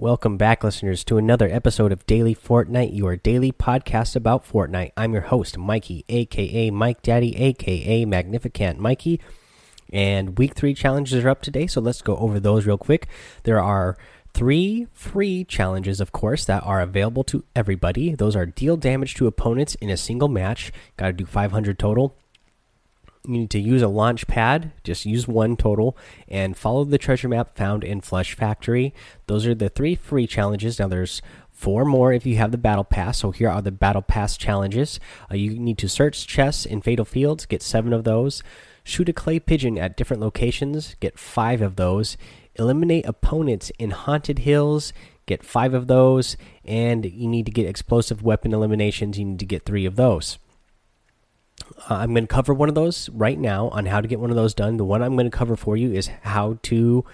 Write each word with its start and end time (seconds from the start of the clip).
Welcome 0.00 0.36
back, 0.36 0.62
listeners, 0.62 1.02
to 1.06 1.18
another 1.18 1.48
episode 1.50 1.90
of 1.90 2.06
Daily 2.06 2.32
Fortnite, 2.32 2.96
your 2.96 3.16
daily 3.16 3.50
podcast 3.50 4.14
about 4.14 4.46
Fortnite. 4.48 4.92
I'm 4.96 5.12
your 5.12 5.22
host, 5.22 5.58
Mikey, 5.58 6.04
aka 6.08 6.70
Mike 6.70 7.02
Daddy, 7.02 7.36
aka 7.36 8.04
Magnificent 8.04 8.78
Mikey. 8.78 9.20
And 9.92 10.38
week 10.38 10.54
three 10.54 10.72
challenges 10.72 11.24
are 11.24 11.28
up 11.28 11.42
today, 11.42 11.66
so 11.66 11.80
let's 11.80 12.00
go 12.00 12.16
over 12.18 12.38
those 12.38 12.64
real 12.64 12.78
quick. 12.78 13.08
There 13.42 13.60
are 13.60 13.98
three 14.32 14.86
free 14.92 15.42
challenges, 15.42 16.00
of 16.00 16.12
course, 16.12 16.44
that 16.44 16.62
are 16.62 16.80
available 16.80 17.24
to 17.24 17.42
everybody. 17.56 18.14
Those 18.14 18.36
are 18.36 18.46
deal 18.46 18.76
damage 18.76 19.16
to 19.16 19.26
opponents 19.26 19.74
in 19.80 19.90
a 19.90 19.96
single 19.96 20.28
match, 20.28 20.70
got 20.96 21.06
to 21.08 21.12
do 21.12 21.26
500 21.26 21.76
total 21.76 22.14
need 23.28 23.50
to 23.50 23.60
use 23.60 23.82
a 23.82 23.88
launch 23.88 24.26
pad 24.26 24.72
just 24.82 25.06
use 25.06 25.28
one 25.28 25.56
total 25.56 25.96
and 26.26 26.56
follow 26.56 26.84
the 26.84 26.98
treasure 26.98 27.28
map 27.28 27.56
found 27.56 27.84
in 27.84 28.00
flush 28.00 28.34
factory. 28.34 28.94
Those 29.26 29.46
are 29.46 29.54
the 29.54 29.68
three 29.68 29.94
free 29.94 30.26
challenges. 30.26 30.78
Now 30.78 30.88
there's 30.88 31.22
four 31.50 31.84
more 31.84 32.12
if 32.12 32.24
you 32.24 32.36
have 32.36 32.52
the 32.52 32.58
battle 32.58 32.84
pass. 32.84 33.18
So 33.18 33.30
here 33.30 33.48
are 33.48 33.62
the 33.62 33.70
battle 33.70 34.02
pass 34.02 34.36
challenges. 34.36 34.98
Uh, 35.30 35.34
you 35.34 35.58
need 35.58 35.78
to 35.78 35.88
search 35.88 36.26
chests 36.26 36.64
in 36.64 36.82
fatal 36.82 37.04
fields 37.04 37.46
get 37.46 37.62
seven 37.62 37.92
of 37.92 38.04
those. 38.04 38.42
Shoot 38.84 39.08
a 39.08 39.12
clay 39.12 39.38
pigeon 39.38 39.76
at 39.78 39.96
different 39.96 40.22
locations 40.22 40.96
get 41.00 41.18
five 41.18 41.60
of 41.60 41.76
those. 41.76 42.16
Eliminate 42.54 43.06
opponents 43.06 43.70
in 43.78 43.90
haunted 43.90 44.40
hills 44.40 44.92
get 45.26 45.44
five 45.44 45.74
of 45.74 45.86
those. 45.86 46.36
And 46.64 47.04
you 47.04 47.28
need 47.28 47.46
to 47.46 47.52
get 47.52 47.66
explosive 47.66 48.22
weapon 48.22 48.54
eliminations. 48.54 49.18
You 49.18 49.26
need 49.26 49.38
to 49.40 49.46
get 49.46 49.64
three 49.64 49.84
of 49.84 49.96
those 49.96 50.38
uh, 51.90 51.94
I'm 51.94 52.12
going 52.12 52.26
to 52.26 52.32
cover 52.32 52.54
one 52.54 52.68
of 52.68 52.74
those 52.74 53.08
right 53.10 53.38
now 53.38 53.68
on 53.68 53.86
how 53.86 54.00
to 54.00 54.08
get 54.08 54.20
one 54.20 54.30
of 54.30 54.36
those 54.36 54.54
done. 54.54 54.76
The 54.76 54.84
one 54.84 55.02
I'm 55.02 55.14
going 55.14 55.30
to 55.30 55.36
cover 55.36 55.56
for 55.56 55.76
you 55.76 55.92
is 55.92 56.08
how 56.22 56.58
to 56.64 57.04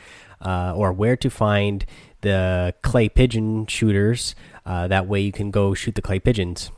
uh, 0.40 0.74
or 0.76 0.92
where 0.92 1.16
to 1.16 1.30
find 1.30 1.84
the 2.20 2.74
clay 2.82 3.08
pigeon 3.08 3.66
shooters. 3.66 4.34
Uh, 4.66 4.88
that 4.88 5.06
way 5.06 5.20
you 5.20 5.32
can 5.32 5.50
go 5.50 5.74
shoot 5.74 5.94
the 5.94 6.02
clay 6.02 6.19
pigeons. 6.19 6.70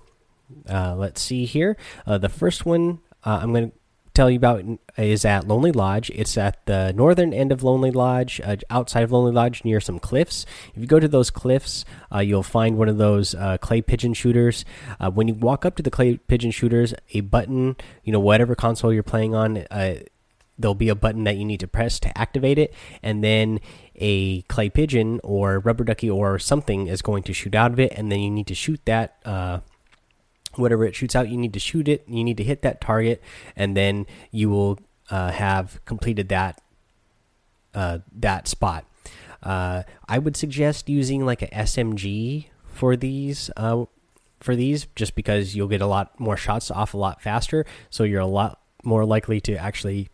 Uh, 0.69 0.95
let's 0.97 1.21
see 1.21 1.45
here. 1.45 1.77
Uh, 2.07 2.19
the 2.19 2.29
first 2.29 2.65
one 2.67 3.01
uh, 3.25 3.41
I'm 3.43 3.53
going 3.53 3.71
to 3.71 3.77
tell 4.17 4.31
you 4.31 4.39
about 4.39 4.65
is 4.97 5.27
at 5.27 5.47
Lonely 5.47 5.73
Lodge. 5.73 6.11
It's 6.15 6.39
at 6.39 6.65
the 6.65 6.93
northern 6.95 7.35
end 7.35 7.53
of 7.53 7.63
Lonely 7.63 7.91
Lodge, 7.91 8.41
uh, 8.43 8.57
outside 8.71 9.03
of 9.03 9.13
Lonely 9.13 9.33
Lodge, 9.33 9.63
near 9.63 9.79
some 9.79 9.99
cliffs. 9.99 10.47
If 10.75 10.81
you 10.81 10.87
go 10.87 10.99
to 10.99 11.07
those 11.07 11.31
cliffs, 11.31 11.85
uh, 12.13 12.21
you'll 12.21 12.43
find 12.43 12.79
one 12.79 12.89
of 12.89 12.97
those 12.97 13.35
uh, 13.35 13.59
clay 13.59 13.83
pigeon 13.83 14.15
shooters. 14.15 14.65
Uh, 14.99 15.11
when 15.11 15.29
you 15.29 15.35
walk 15.35 15.67
up 15.67 15.77
to 15.77 15.83
the 15.83 15.91
clay 15.91 16.17
pigeon 16.17 16.51
shooters, 16.51 16.95
a 17.13 17.21
button, 17.21 17.77
you 18.05 18.13
know, 18.13 18.21
whatever 18.21 18.55
console 18.55 18.91
you're 18.91 19.03
playing 19.03 19.35
on, 19.35 19.59
uh, 19.71 19.97
there'll 20.59 20.75
be 20.75 20.89
a 20.89 20.95
button 20.95 21.25
that 21.25 21.37
you 21.37 21.45
need 21.45 21.61
to 21.61 21.69
press 21.69 22.01
to 22.01 22.19
activate 22.19 22.59
it, 22.59 22.73
and 23.03 23.23
then 23.23 23.61
a 23.97 24.41
clay 24.43 24.71
pigeon 24.71 25.21
or 25.25 25.59
rubber 25.59 25.85
ducky 25.85 26.09
or 26.09 26.39
something 26.39 26.87
is 26.87 27.03
going 27.03 27.23
to 27.23 27.35
shoot 27.35 27.55
out 27.55 27.71
of 27.71 27.79
it, 27.79 27.93
and 27.95 28.11
then 28.11 28.21
you 28.21 28.31
need 28.31 28.47
to 28.47 28.55
shoot 28.55 28.81
that 28.87 29.19
uh, 29.27 29.61
whatever 30.57 30.85
it 30.85 30.95
shoots 30.95 31.15
out 31.15 31.29
you 31.29 31.37
need 31.37 31.53
to 31.53 31.59
shoot 31.59 31.89
it. 31.89 32.05
You 32.09 32.25
need 32.25 32.37
to 32.39 32.45
hit 32.45 32.63
that 32.63 32.81
target 32.81 33.23
and 33.55 33.77
then 33.77 34.07
you 34.31 34.51
will 34.51 34.79
uh, 35.11 35.31
have 35.31 35.85
completed 35.85 36.29
that 36.29 36.61
uh, 37.75 37.99
that 38.13 38.49
spot. 38.49 38.85
Uh, 39.43 39.83
i 40.09 40.19
would 40.19 40.35
suggest 40.35 40.89
using 40.89 41.25
like 41.25 41.43
a 41.43 41.47
smg 41.49 42.47
for 42.67 42.97
these 42.97 43.51
uh, 43.57 43.85
for 44.41 44.57
these 44.57 44.87
just 44.97 45.15
because 45.15 45.55
you'll 45.55 45.69
get 45.69 45.81
a 45.81 45.87
lot 45.87 46.19
more 46.19 46.37
shots 46.37 46.71
off 46.71 46.95
a 46.95 46.97
lot 46.97 47.23
faster. 47.23 47.65
So 47.91 48.05
you're 48.05 48.21
a 48.21 48.27
lot 48.27 48.61
more 48.85 49.05
likely 49.05 49.41
to 49.43 49.57
actually 49.57 50.09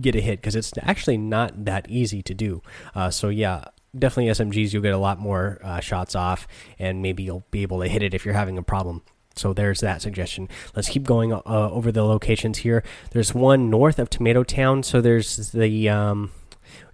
get 0.00 0.14
a 0.14 0.20
hit 0.20 0.40
because 0.40 0.54
it's 0.56 0.72
actually 0.82 1.16
not 1.16 1.64
that 1.64 1.88
easy 1.88 2.22
to 2.22 2.34
do. 2.34 2.62
Uh, 2.94 3.10
so 3.10 3.28
yeah 3.28 3.64
definitely 3.98 4.30
smgs 4.30 4.72
you'll 4.72 4.82
get 4.82 4.92
a 4.92 4.98
lot 4.98 5.18
more 5.18 5.58
uh, 5.62 5.80
shots 5.80 6.14
off 6.14 6.46
and 6.78 7.00
maybe 7.00 7.22
you'll 7.22 7.46
be 7.50 7.62
able 7.62 7.80
to 7.80 7.88
hit 7.88 8.02
it 8.02 8.12
if 8.12 8.24
you're 8.24 8.34
having 8.34 8.58
a 8.58 8.62
problem 8.62 9.02
so 9.36 9.52
there's 9.52 9.80
that 9.80 10.02
suggestion. 10.02 10.48
Let's 10.74 10.88
keep 10.88 11.04
going 11.04 11.32
uh, 11.32 11.40
over 11.44 11.92
the 11.92 12.04
locations 12.04 12.58
here. 12.58 12.82
There's 13.10 13.34
one 13.34 13.70
north 13.70 13.98
of 13.98 14.10
Tomato 14.10 14.42
Town. 14.42 14.82
So 14.82 15.00
there's 15.00 15.52
the. 15.52 15.88
Um, 15.88 16.32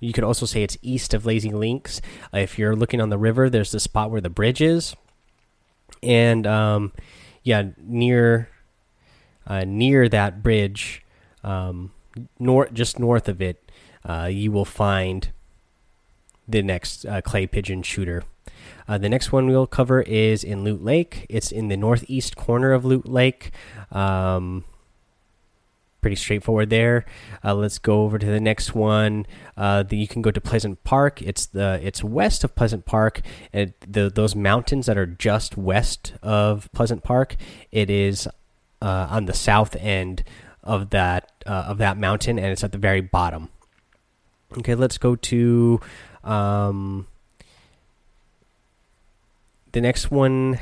you 0.01 0.13
could 0.13 0.25
also 0.25 0.45
say 0.47 0.63
it's 0.63 0.77
east 0.83 1.15
of 1.15 1.25
Lazy 1.25 1.51
Links. 1.51 2.01
Uh, 2.35 2.39
if 2.39 2.59
you're 2.59 2.77
looking 2.77 3.01
on 3.01 3.09
the 3.09 3.19
river, 3.19 3.49
there's 3.49 3.71
the 3.71 3.81
spot 3.81 4.11
where 4.11 4.21
the 4.21 4.29
bridge 4.29 4.61
is, 4.61 4.95
and 6.03 6.47
um, 6.47 6.93
yeah, 7.43 7.71
near 7.79 8.49
uh, 9.47 9.65
near 9.65 10.09
that 10.09 10.43
bridge, 10.43 11.05
um, 11.45 11.93
north 12.39 12.73
just 12.75 12.99
north 12.99 13.29
of 13.29 13.41
it, 13.41 13.71
uh, 14.05 14.29
you 14.31 14.51
will 14.53 14.65
find 14.65 15.31
the 16.49 16.63
next 16.63 17.05
uh, 17.07 17.21
clay 17.21 17.47
pigeon 17.47 17.83
shooter. 17.83 18.25
Uh, 18.89 18.99
the 18.99 19.09
next 19.09 19.33
one 19.33 19.47
we'll 19.47 19.67
cover 19.67 20.03
is 20.03 20.45
in 20.45 20.65
Loot 20.65 20.83
Lake. 20.83 21.27
It's 21.29 21.53
in 21.53 21.69
the 21.69 21.77
northeast 21.77 22.37
corner 22.37 22.73
of 22.73 22.85
Loot 22.85 23.09
Lake. 23.09 23.53
Um, 23.91 24.65
pretty 26.01 26.17
straightforward 26.17 26.69
there. 26.69 27.07
Uh, 27.45 27.55
let's 27.55 27.79
go 27.79 28.03
over 28.03 28.19
to 28.19 28.27
the 28.27 28.41
next 28.41 28.75
one. 28.75 29.25
Uh, 29.57 29.85
the, 29.85 29.97
you 29.97 30.09
can 30.09 30.21
go 30.21 30.31
to 30.31 30.41
Pleasant 30.41 30.83
Park. 30.85 31.23
It's 31.23 31.47
the 31.47 31.81
it's 31.83 32.05
west 32.05 32.45
of 32.45 32.55
Pleasant 32.55 32.85
Park. 32.85 33.23
And 33.53 33.73
the 33.87 34.11
those 34.11 34.35
mountains 34.35 34.87
that 34.87 34.99
are 34.99 35.07
just 35.07 35.57
west 35.57 36.15
of 36.23 36.69
Pleasant 36.73 37.03
Park. 37.03 37.37
It 37.71 37.89
is 37.89 38.29
uh, 38.83 39.07
on 39.11 39.27
the 39.27 39.35
south 39.35 39.77
end 39.77 40.25
of 40.63 40.91
that 40.91 41.31
uh, 41.47 41.65
of 41.69 41.79
that 41.79 41.97
mountain, 41.97 42.39
and 42.39 42.49
it's 42.49 42.65
at 42.65 42.73
the 42.73 42.79
very 42.79 43.01
bottom. 43.01 43.49
Okay, 44.59 44.75
let's 44.75 44.99
go 44.99 45.17
to. 45.17 45.81
Um, 46.25 47.07
the 49.73 49.81
next 49.81 50.11
one 50.11 50.59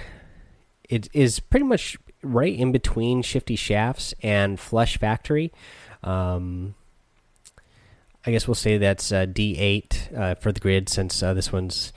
it 0.89 1.09
is 1.13 1.41
pretty 1.41 1.65
much 1.65 1.97
right 2.23 2.55
in 2.55 2.73
between 2.73 3.23
Shifty 3.23 3.57
Shafts 3.57 4.13
and 4.23 4.59
Flush 4.59 4.99
Factory. 4.99 5.53
Um, 6.03 6.75
I 8.27 8.33
guess 8.33 8.47
we'll 8.47 8.55
say 8.55 8.77
that's 8.77 9.13
uh, 9.13 9.27
D8 9.27 10.17
uh, 10.17 10.35
for 10.35 10.53
the 10.53 10.61
grid 10.61 10.89
since 10.89 11.23
uh, 11.23 11.33
this 11.33 11.53
one's 11.53 11.93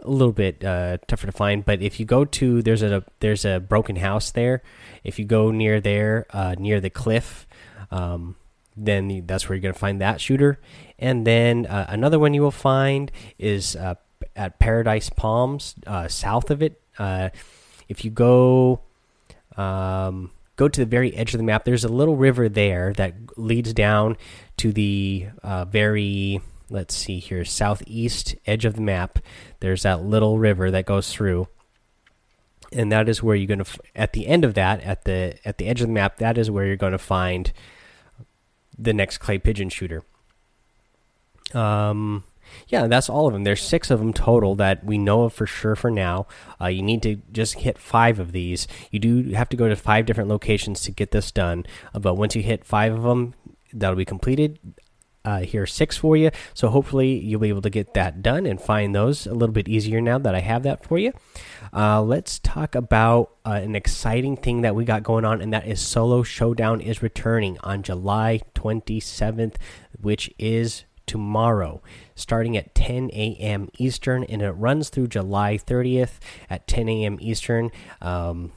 a 0.00 0.08
little 0.08 0.32
bit 0.32 0.64
uh, 0.64 0.98
tougher 1.08 1.26
to 1.26 1.32
find. 1.32 1.64
But 1.64 1.82
if 1.82 1.98
you 1.98 2.06
go 2.06 2.24
to 2.24 2.62
there's 2.62 2.82
a 2.82 3.04
there's 3.20 3.44
a 3.44 3.58
broken 3.58 3.96
house 3.96 4.30
there. 4.30 4.62
If 5.04 5.18
you 5.18 5.24
go 5.24 5.50
near 5.50 5.80
there 5.80 6.26
uh, 6.30 6.54
near 6.58 6.80
the 6.80 6.90
cliff, 6.90 7.46
um, 7.90 8.36
then 8.86 9.24
that's 9.26 9.48
where 9.48 9.56
you're 9.56 9.62
gonna 9.62 9.74
find 9.74 10.00
that 10.00 10.20
shooter. 10.20 10.60
And 10.98 11.26
then 11.26 11.66
uh, 11.66 11.86
another 11.88 12.18
one 12.18 12.34
you 12.34 12.42
will 12.42 12.50
find 12.50 13.12
is 13.38 13.76
at 14.38 14.58
Paradise 14.58 15.10
Palms, 15.10 15.74
uh, 15.86 16.08
south 16.08 16.50
of 16.50 16.62
it. 16.62 16.80
Uh, 16.98 17.30
if 17.88 18.04
you 18.04 18.10
go 18.10 18.80
um, 19.56 20.30
go 20.56 20.68
to 20.68 20.80
the 20.80 20.86
very 20.86 21.14
edge 21.14 21.34
of 21.34 21.38
the 21.38 21.44
map, 21.44 21.64
there's 21.64 21.84
a 21.84 21.88
little 21.88 22.16
river 22.16 22.48
there 22.48 22.92
that 22.94 23.14
leads 23.36 23.72
down 23.72 24.16
to 24.58 24.72
the 24.72 25.26
uh, 25.42 25.64
very 25.64 26.40
let's 26.70 26.94
see 26.94 27.18
here 27.18 27.44
southeast 27.44 28.36
edge 28.46 28.64
of 28.64 28.74
the 28.74 28.80
map. 28.80 29.18
There's 29.60 29.82
that 29.82 30.02
little 30.02 30.38
river 30.38 30.70
that 30.70 30.86
goes 30.86 31.12
through. 31.12 31.48
And 32.70 32.92
that 32.92 33.08
is 33.08 33.22
where 33.22 33.34
you're 33.34 33.46
going 33.46 33.64
to 33.64 33.80
at 33.96 34.12
the 34.12 34.26
end 34.26 34.44
of 34.44 34.52
that 34.54 34.82
at 34.82 35.04
the 35.04 35.38
at 35.44 35.56
the 35.56 35.66
edge 35.66 35.80
of 35.80 35.86
the 35.86 35.92
map 35.92 36.18
that 36.18 36.36
is 36.36 36.50
where 36.50 36.66
you're 36.66 36.76
going 36.76 36.92
to 36.92 36.98
find 36.98 37.50
the 38.78 38.92
next 38.92 39.18
clay 39.18 39.38
pigeon 39.38 39.68
shooter. 39.68 40.02
Um 41.54 42.24
yeah, 42.68 42.86
that's 42.86 43.08
all 43.08 43.26
of 43.26 43.32
them. 43.32 43.44
There's 43.44 43.62
six 43.62 43.90
of 43.90 43.98
them 43.98 44.12
total 44.12 44.54
that 44.56 44.84
we 44.84 44.98
know 44.98 45.24
of 45.24 45.32
for 45.32 45.46
sure 45.46 45.76
for 45.76 45.90
now. 45.90 46.26
Uh, 46.60 46.66
you 46.66 46.82
need 46.82 47.02
to 47.02 47.16
just 47.32 47.54
hit 47.56 47.78
five 47.78 48.18
of 48.18 48.32
these. 48.32 48.66
You 48.90 48.98
do 48.98 49.30
have 49.32 49.48
to 49.50 49.56
go 49.56 49.68
to 49.68 49.76
five 49.76 50.06
different 50.06 50.30
locations 50.30 50.80
to 50.82 50.90
get 50.90 51.10
this 51.10 51.30
done. 51.30 51.66
Uh, 51.94 51.98
but 51.98 52.14
once 52.14 52.34
you 52.34 52.42
hit 52.42 52.64
five 52.64 52.94
of 52.94 53.02
them, 53.02 53.34
that'll 53.72 53.96
be 53.96 54.04
completed. 54.04 54.58
Uh, 55.28 55.40
here 55.40 55.66
six 55.66 55.94
for 55.98 56.16
you. 56.16 56.30
So 56.54 56.70
hopefully 56.70 57.18
you'll 57.18 57.38
be 57.38 57.50
able 57.50 57.60
to 57.60 57.68
get 57.68 57.92
that 57.92 58.22
done 58.22 58.46
and 58.46 58.58
find 58.58 58.94
those 58.94 59.26
a 59.26 59.34
little 59.34 59.52
bit 59.52 59.68
easier 59.68 60.00
now 60.00 60.16
that 60.16 60.34
I 60.34 60.40
have 60.40 60.62
that 60.62 60.82
for 60.82 60.96
you. 60.96 61.12
Uh, 61.70 62.00
let's 62.00 62.38
talk 62.38 62.74
about 62.74 63.32
uh, 63.44 63.60
an 63.62 63.76
exciting 63.76 64.38
thing 64.38 64.62
that 64.62 64.74
we 64.74 64.86
got 64.86 65.02
going 65.02 65.26
on, 65.26 65.42
and 65.42 65.52
that 65.52 65.66
is 65.66 65.82
Solo 65.82 66.22
Showdown 66.22 66.80
is 66.80 67.02
returning 67.02 67.58
on 67.62 67.82
July 67.82 68.40
27th, 68.54 69.56
which 70.00 70.32
is 70.38 70.84
tomorrow, 71.06 71.82
starting 72.14 72.56
at 72.56 72.74
10 72.74 73.10
a.m. 73.12 73.68
Eastern, 73.76 74.24
and 74.24 74.40
it 74.40 74.52
runs 74.52 74.88
through 74.88 75.08
July 75.08 75.58
30th 75.58 76.20
at 76.48 76.66
10 76.66 76.88
a.m. 76.88 77.18
Eastern. 77.20 77.70
Um, 78.00 78.52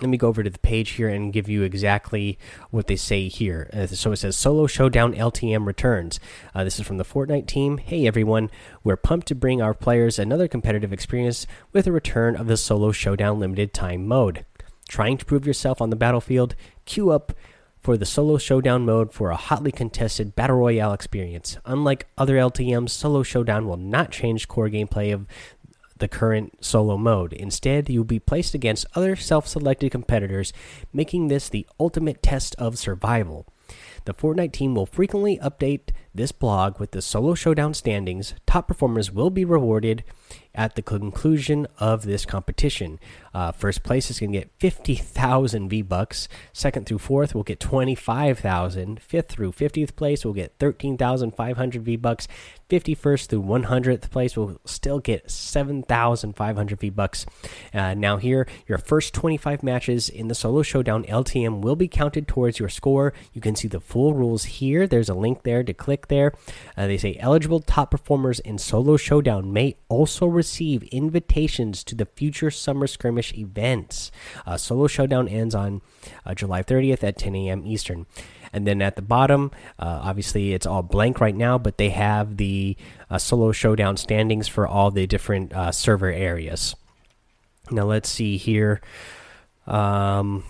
let 0.00 0.08
me 0.08 0.16
go 0.16 0.28
over 0.28 0.42
to 0.42 0.50
the 0.50 0.58
page 0.58 0.90
here 0.90 1.08
and 1.08 1.32
give 1.32 1.48
you 1.48 1.62
exactly 1.62 2.38
what 2.70 2.86
they 2.86 2.96
say 2.96 3.28
here. 3.28 3.70
Uh, 3.72 3.86
so 3.86 4.12
it 4.12 4.16
says 4.16 4.36
Solo 4.36 4.66
Showdown 4.66 5.14
LTM 5.14 5.66
returns. 5.66 6.20
Uh, 6.54 6.64
this 6.64 6.78
is 6.78 6.86
from 6.86 6.98
the 6.98 7.04
Fortnite 7.04 7.46
team. 7.46 7.78
Hey 7.78 8.06
everyone, 8.06 8.50
we're 8.82 8.96
pumped 8.96 9.28
to 9.28 9.34
bring 9.34 9.62
our 9.62 9.74
players 9.74 10.18
another 10.18 10.48
competitive 10.48 10.92
experience 10.92 11.46
with 11.72 11.84
the 11.84 11.92
return 11.92 12.36
of 12.36 12.46
the 12.46 12.56
Solo 12.56 12.92
Showdown 12.92 13.38
limited 13.38 13.72
time 13.72 14.06
mode. 14.06 14.44
Trying 14.88 15.16
to 15.18 15.24
prove 15.24 15.46
yourself 15.46 15.80
on 15.80 15.90
the 15.90 15.96
battlefield? 15.96 16.54
Queue 16.84 17.10
up 17.10 17.32
for 17.84 17.98
the 17.98 18.06
solo 18.06 18.38
showdown 18.38 18.86
mode 18.86 19.12
for 19.12 19.30
a 19.30 19.36
hotly 19.36 19.70
contested 19.70 20.34
battle 20.34 20.56
royale 20.56 20.94
experience. 20.94 21.58
Unlike 21.66 22.06
other 22.16 22.36
LTMs, 22.36 22.90
solo 22.90 23.22
showdown 23.22 23.68
will 23.68 23.76
not 23.76 24.10
change 24.10 24.48
core 24.48 24.70
gameplay 24.70 25.12
of 25.12 25.26
the 26.04 26.08
current 26.08 26.62
solo 26.62 26.98
mode. 26.98 27.32
Instead, 27.32 27.88
you'll 27.88 28.04
be 28.04 28.18
placed 28.18 28.52
against 28.52 28.84
other 28.94 29.16
self 29.16 29.48
selected 29.48 29.90
competitors, 29.90 30.52
making 30.92 31.28
this 31.28 31.48
the 31.48 31.66
ultimate 31.80 32.22
test 32.22 32.54
of 32.56 32.76
survival. 32.76 33.46
The 34.04 34.12
Fortnite 34.12 34.52
team 34.52 34.74
will 34.74 34.84
frequently 34.84 35.38
update 35.38 35.92
this 36.14 36.32
blog 36.32 36.78
with 36.78 36.92
the 36.92 37.02
solo 37.02 37.34
showdown 37.34 37.74
standings. 37.74 38.34
Top 38.46 38.68
performers 38.68 39.10
will 39.10 39.30
be 39.30 39.44
rewarded 39.44 40.04
at 40.54 40.76
the 40.76 40.82
conclusion 40.82 41.66
of 41.78 42.04
this 42.04 42.24
competition. 42.24 43.00
Uh, 43.34 43.50
first 43.50 43.82
place 43.82 44.10
is 44.10 44.20
going 44.20 44.32
to 44.32 44.38
get 44.38 44.50
50,000 44.58 45.68
V 45.68 45.82
Bucks. 45.82 46.28
Second 46.52 46.86
through 46.86 46.98
fourth 46.98 47.34
will 47.34 47.42
get 47.42 47.58
25,000. 47.58 49.00
Fifth 49.02 49.28
through 49.28 49.52
50th 49.52 49.96
place 49.96 50.24
will 50.24 50.32
get 50.32 50.54
13,500 50.60 51.82
V 51.82 51.96
Bucks. 51.96 52.28
51st 52.70 53.26
through 53.26 53.42
100th 53.42 54.10
place 54.10 54.36
will 54.36 54.58
still 54.64 54.98
get 54.98 55.30
7,500 55.30 56.80
V 56.80 56.90
Bucks. 56.90 57.26
Uh, 57.72 57.94
now, 57.94 58.16
here, 58.16 58.46
your 58.66 58.78
first 58.78 59.12
25 59.14 59.62
matches 59.62 60.08
in 60.08 60.28
the 60.28 60.34
Solo 60.34 60.62
Showdown 60.62 61.04
LTM 61.04 61.60
will 61.60 61.76
be 61.76 61.88
counted 61.88 62.26
towards 62.26 62.58
your 62.58 62.68
score. 62.68 63.12
You 63.32 63.40
can 63.40 63.56
see 63.56 63.68
the 63.68 63.80
full 63.80 64.14
rules 64.14 64.44
here. 64.44 64.86
There's 64.86 65.08
a 65.08 65.14
link 65.14 65.42
there 65.42 65.62
to 65.62 65.74
click 65.74 66.03
there. 66.08 66.32
Uh, 66.76 66.86
they 66.86 66.98
say 66.98 67.16
eligible 67.20 67.60
top 67.60 67.90
performers 67.90 68.40
in 68.40 68.58
Solo 68.58 68.96
Showdown 68.96 69.52
may 69.52 69.76
also 69.88 70.26
receive 70.26 70.82
invitations 70.84 71.84
to 71.84 71.94
the 71.94 72.06
future 72.06 72.50
Summer 72.50 72.86
Skirmish 72.86 73.34
events. 73.34 74.10
Uh, 74.46 74.56
Solo 74.56 74.86
Showdown 74.86 75.28
ends 75.28 75.54
on 75.54 75.82
uh, 76.24 76.34
July 76.34 76.62
30th 76.62 77.02
at 77.02 77.18
10 77.18 77.34
a.m. 77.34 77.66
Eastern. 77.66 78.06
And 78.54 78.68
then 78.68 78.80
at 78.82 78.94
the 78.94 79.02
bottom, 79.02 79.50
uh, 79.80 80.00
obviously 80.04 80.52
it's 80.52 80.64
all 80.64 80.82
blank 80.82 81.20
right 81.20 81.34
now, 81.34 81.58
but 81.58 81.76
they 81.76 81.88
have 81.90 82.36
the 82.36 82.76
uh, 83.10 83.18
solo 83.18 83.50
showdown 83.50 83.96
standings 83.96 84.46
for 84.46 84.64
all 84.64 84.92
the 84.92 85.08
different 85.08 85.52
uh, 85.52 85.72
server 85.72 86.12
areas. 86.12 86.76
Now 87.72 87.82
let's 87.82 88.08
see 88.08 88.36
here. 88.36 88.80
Um, 89.66 90.44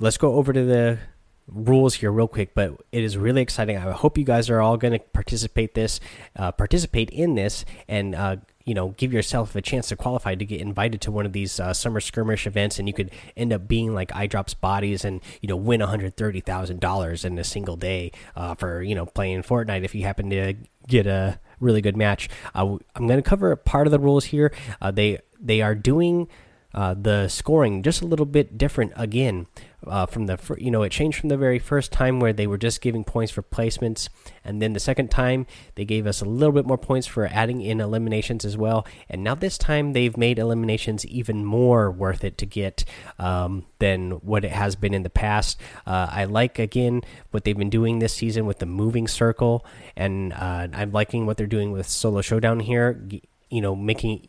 let's 0.00 0.18
go 0.18 0.34
over 0.34 0.52
to 0.52 0.64
the 0.64 0.98
rules 1.46 1.94
here 1.94 2.10
real 2.10 2.28
quick 2.28 2.54
but 2.54 2.80
it 2.92 3.04
is 3.04 3.16
really 3.16 3.42
exciting. 3.42 3.76
I 3.76 3.90
hope 3.92 4.16
you 4.16 4.24
guys 4.24 4.48
are 4.50 4.60
all 4.60 4.76
going 4.76 4.92
to 4.92 4.98
participate 4.98 5.74
this 5.74 6.00
uh, 6.36 6.52
participate 6.52 7.10
in 7.10 7.34
this 7.34 7.64
and 7.88 8.14
uh, 8.14 8.36
you 8.64 8.74
know 8.74 8.90
give 8.90 9.12
yourself 9.12 9.54
a 9.56 9.62
chance 9.62 9.88
to 9.88 9.96
qualify 9.96 10.34
to 10.34 10.44
get 10.44 10.60
invited 10.60 11.00
to 11.02 11.10
one 11.10 11.26
of 11.26 11.32
these 11.32 11.58
uh, 11.58 11.72
summer 11.72 12.00
skirmish 12.00 12.46
events 12.46 12.78
and 12.78 12.88
you 12.88 12.94
could 12.94 13.10
end 13.36 13.52
up 13.52 13.66
being 13.66 13.94
like 13.94 14.10
eyedrops 14.10 14.58
bodies 14.58 15.04
and 15.04 15.20
you 15.40 15.48
know 15.48 15.56
win 15.56 15.80
$130000 15.80 17.24
in 17.24 17.38
a 17.38 17.44
single 17.44 17.76
day 17.76 18.12
uh, 18.36 18.54
for 18.54 18.82
you 18.82 18.94
know 18.94 19.06
playing 19.06 19.42
fortnite 19.42 19.84
if 19.84 19.94
you 19.94 20.04
happen 20.04 20.30
to 20.30 20.54
get 20.86 21.06
a 21.06 21.38
really 21.62 21.80
good 21.80 21.96
match. 21.96 22.28
I'm 22.54 22.80
going 22.96 23.10
to 23.10 23.22
cover 23.22 23.54
part 23.56 23.86
of 23.86 23.90
the 23.90 23.98
rules 23.98 24.26
here. 24.26 24.52
Uh, 24.80 24.90
they 24.90 25.20
they 25.40 25.62
are 25.62 25.74
doing 25.74 26.28
uh, 26.74 26.94
the 26.94 27.28
scoring 27.28 27.82
just 27.82 28.02
a 28.02 28.06
little 28.06 28.26
bit 28.26 28.56
different 28.56 28.92
again 28.96 29.46
uh, 29.86 30.06
from 30.06 30.26
the 30.26 30.38
you 30.58 30.70
know 30.70 30.82
it 30.82 30.90
changed 30.90 31.18
from 31.18 31.28
the 31.28 31.36
very 31.36 31.58
first 31.58 31.92
time 31.92 32.20
where 32.20 32.32
they 32.32 32.46
were 32.46 32.58
just 32.58 32.80
giving 32.80 33.04
points 33.04 33.32
for 33.32 33.42
placements 33.42 34.08
and 34.44 34.62
then 34.62 34.72
the 34.72 34.80
second 34.80 35.10
time 35.10 35.46
they 35.74 35.84
gave 35.84 36.06
us 36.06 36.20
a 36.20 36.24
little 36.24 36.52
bit 36.52 36.66
more 36.66 36.78
points 36.78 37.06
for 37.06 37.26
adding 37.26 37.60
in 37.60 37.80
eliminations 37.80 38.44
as 38.44 38.56
well 38.56 38.86
and 39.08 39.24
now 39.24 39.34
this 39.34 39.58
time 39.58 39.92
they've 39.92 40.16
made 40.16 40.38
eliminations 40.38 41.04
even 41.06 41.44
more 41.44 41.90
worth 41.90 42.24
it 42.24 42.38
to 42.38 42.46
get 42.46 42.84
um, 43.18 43.64
than 43.78 44.12
what 44.12 44.44
it 44.44 44.52
has 44.52 44.76
been 44.76 44.94
in 44.94 45.02
the 45.02 45.10
past. 45.10 45.60
Uh, 45.86 46.08
I 46.10 46.24
like 46.24 46.58
again 46.58 47.02
what 47.30 47.44
they've 47.44 47.56
been 47.56 47.70
doing 47.70 47.98
this 47.98 48.14
season 48.14 48.46
with 48.46 48.58
the 48.58 48.66
moving 48.66 49.08
circle 49.08 49.66
and 49.96 50.32
uh, 50.32 50.68
I'm 50.72 50.92
liking 50.92 51.26
what 51.26 51.36
they're 51.36 51.46
doing 51.46 51.72
with 51.72 51.88
solo 51.88 52.20
showdown 52.20 52.60
here 52.60 53.02
you 53.50 53.60
know 53.60 53.76
making 53.76 54.28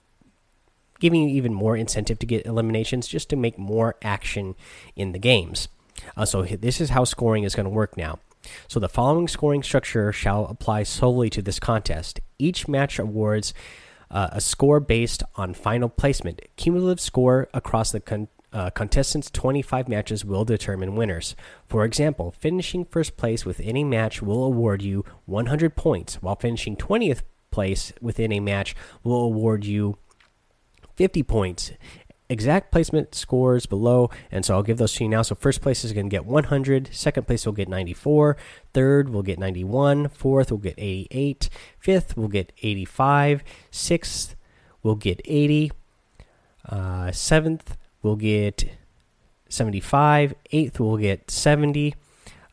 giving 1.04 1.28
you 1.28 1.36
even 1.36 1.54
more 1.54 1.76
incentive 1.76 2.18
to 2.18 2.26
get 2.26 2.46
eliminations 2.46 3.10
just 3.10 3.28
to 3.28 3.36
make 3.36 3.60
more 3.60 3.94
action 4.02 4.56
in 4.96 5.12
the 5.12 5.20
games. 5.20 5.68
Uh, 6.16 6.24
so 6.24 6.44
this 6.44 6.80
is 6.80 6.92
how 6.92 7.04
scoring 7.04 7.44
is 7.44 7.56
going 7.56 7.66
to 7.66 7.70
work 7.70 7.98
now. 7.98 8.20
So 8.70 8.80
the 8.80 8.88
following 8.88 9.28
scoring 9.28 9.64
structure 9.64 10.14
shall 10.14 10.46
apply 10.46 10.84
solely 10.84 11.30
to 11.32 11.42
this 11.42 11.60
contest. 11.60 12.22
Each 12.40 12.70
match 12.70 13.00
awards 13.00 13.54
uh, 14.10 14.30
a 14.32 14.40
score 14.40 14.80
based 14.80 15.24
on 15.36 15.54
final 15.54 15.90
placement. 15.90 16.40
Cumulative 16.56 17.02
score 17.02 17.50
across 17.54 17.92
the 17.92 18.00
con 18.00 18.30
uh, 18.54 18.70
contestants' 18.70 19.30
25 19.32 19.90
matches 19.90 20.24
will 20.24 20.46
determine 20.46 20.96
winners. 20.96 21.36
For 21.68 21.84
example, 21.84 22.32
finishing 22.32 22.86
first 22.86 23.18
place 23.18 23.46
within 23.46 23.76
a 23.76 23.84
match 23.84 24.22
will 24.22 24.46
award 24.46 24.82
you 24.82 25.04
100 25.26 25.76
points, 25.76 26.22
while 26.22 26.38
finishing 26.38 26.78
20th 26.78 27.24
place 27.54 27.94
within 28.02 28.32
a 28.32 28.40
match 28.40 28.76
will 29.04 29.22
award 29.22 29.66
you 29.66 29.98
50 30.96 31.24
points. 31.24 31.72
Exact 32.30 32.72
placement 32.72 33.14
scores 33.14 33.66
below, 33.66 34.10
and 34.32 34.46
so 34.46 34.56
I'll 34.56 34.64
give 34.64 34.78
those 34.78 34.94
to 34.96 35.04
you 35.04 35.10
now. 35.10 35.22
So, 35.22 35.36
first 35.36 35.62
place 35.62 35.84
is 35.84 35.92
going 35.92 36.08
to 36.08 36.10
get 36.10 36.26
100, 36.26 36.90
second 36.92 37.28
place 37.28 37.46
will 37.46 37.54
get 37.54 37.68
94, 37.68 38.38
third 38.74 39.10
will 39.10 39.22
get 39.22 39.38
91, 39.38 40.08
fourth 40.08 40.50
will 40.50 40.58
get 40.58 40.76
88, 40.78 41.50
fifth 41.78 42.18
will 42.18 42.30
get 42.30 42.54
85, 42.64 43.44
sixth 43.70 44.36
will 44.82 44.96
get 44.96 45.22
80, 45.26 45.74
uh, 46.70 47.12
seventh 47.12 47.78
will 48.02 48.16
get 48.16 48.72
75, 49.50 50.34
eighth 50.52 50.80
will 50.80 50.98
get 50.98 51.30
70, 51.30 51.94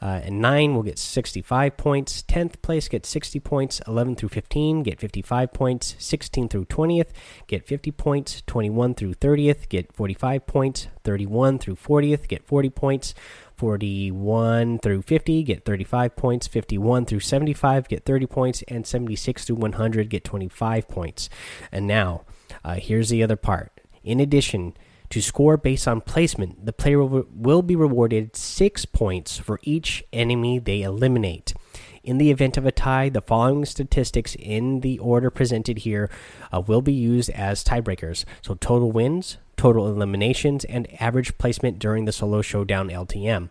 uh, 0.03 0.21
and 0.25 0.41
9 0.41 0.75
will 0.75 0.83
get 0.83 0.99
65 0.99 1.77
points. 1.77 2.23
10th 2.23 2.63
place 2.63 2.89
gets 2.89 3.09
60 3.09 3.39
points. 3.41 3.81
11 3.87 4.17
through 4.17 4.31
15 4.31 4.83
get 4.83 4.99
55 4.99 5.53
points. 5.53 5.95
16 5.99 6.49
through 6.49 6.65
20th 6.67 7.09
get 7.47 7.67
50 7.67 7.91
points. 7.91 8.43
21 8.47 8.95
through 8.95 9.15
30th 9.15 9.69
get 9.69 9.93
45 9.93 10.47
points. 10.47 10.89
31 11.05 11.59
through 11.59 11.77
40th 11.77 12.29
get 12.29 12.47
40 12.47 12.71
points. 12.71 13.15
41 13.57 14.79
through 14.79 15.03
50 15.03 15.43
get 15.43 15.65
35 15.67 16.17
points. 16.17 16.47
51 16.47 17.05
through 17.05 17.21
75 17.21 17.89
get 17.89 18.07
30 18.07 18.27
points. 18.27 18.65
And 18.69 18.87
76 18.87 19.45
through 19.45 19.57
100 19.57 20.09
get 20.09 20.25
25 20.25 20.89
points. 20.89 21.29
And 21.71 21.87
now, 21.87 22.23
uh, 22.65 22.77
here's 22.77 23.11
the 23.11 23.23
other 23.23 23.37
part. 23.37 23.71
In 24.03 24.19
addition, 24.19 24.75
to 25.11 25.21
score 25.21 25.57
based 25.57 25.89
on 25.89 26.01
placement, 26.01 26.65
the 26.65 26.73
player 26.73 27.03
will 27.03 27.63
be 27.63 27.77
rewarded 27.77 28.37
six 28.61 28.85
points 28.85 29.39
for 29.39 29.59
each 29.63 30.05
enemy 30.13 30.59
they 30.59 30.83
eliminate. 30.83 31.55
In 32.05 32.19
the 32.19 32.31
event 32.31 32.59
of 32.59 32.67
a 32.67 32.71
tie, 32.71 33.09
the 33.09 33.23
following 33.23 33.65
statistics 33.65 34.35
in 34.35 34.81
the 34.81 34.99
order 34.99 35.31
presented 35.31 35.79
here 35.79 36.11
uh, 36.53 36.61
will 36.61 36.83
be 36.83 36.93
used 36.93 37.31
as 37.31 37.65
tiebreakers. 37.65 38.27
So, 38.43 38.53
total 38.53 38.93
wins, 38.93 39.39
total 39.57 39.89
eliminations, 39.89 40.67
and 40.67 40.87
average 41.01 41.39
placement 41.39 41.79
during 41.79 42.05
the 42.05 42.13
solo 42.13 42.43
showdown 42.43 42.91
LTM. 42.91 43.49